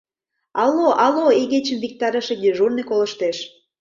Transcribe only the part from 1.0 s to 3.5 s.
алло, игечым виктарыше дежурный колыштеш.